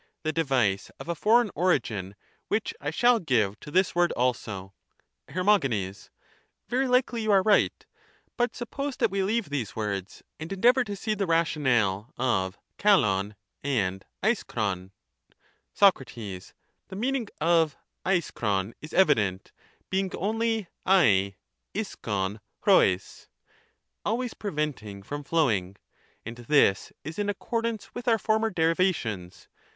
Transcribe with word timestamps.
The 0.23 0.33
device 0.33 0.89
of 0.99 1.07
a 1.09 1.13
foreign 1.13 1.51
origin, 1.53 2.15
which 2.47 2.73
I 2.81 2.89
shall 2.89 3.19
give 3.19 3.59
to 3.59 3.69
this 3.69 3.93
word 3.93 4.11
also. 4.13 4.73
//cr. 5.29 6.09
Very 6.67 6.87
likely 6.87 7.21
you 7.21 7.31
are 7.31 7.43
right; 7.43 7.85
but 8.35 8.55
suppose 8.55 8.97
that 8.97 9.11
we 9.11 9.21
leave 9.21 9.51
these 9.51 9.75
words, 9.75 10.23
and 10.39 10.51
endeavour 10.51 10.83
to 10.85 10.95
see 10.95 11.13
the 11.13 11.27
rationale 11.27 12.11
of 12.17 12.57
KaXbv 12.79 13.35
and 13.63 14.03
aiaxpov. 14.23 14.89
Soc. 15.71 16.03
The 16.03 16.95
meaning 16.95 17.27
of 17.39 17.75
alaxpov 18.03 18.73
is 18.81 18.93
evident, 18.93 19.51
being 19.91 20.09
only 20.15 20.65
an 20.83 21.35
laxov 21.75 22.39
poi]q 22.63 23.27
(always 24.03 24.33
preventing 24.33 25.03
from 25.03 25.23
flowing), 25.23 25.75
and 26.25 26.37
this 26.37 26.91
is 27.03 27.19
in 27.19 27.29
accord 27.29 27.67
ance 27.67 27.93
with 27.93 28.07
our 28.07 28.17
former 28.17 28.49
derivations. 28.49 29.47